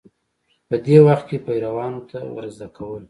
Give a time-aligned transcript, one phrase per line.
[0.67, 2.99] په دې وخت کې پیروانو ته ورزده کول